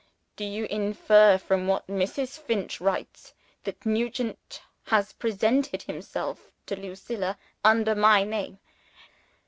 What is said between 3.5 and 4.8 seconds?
that Nugent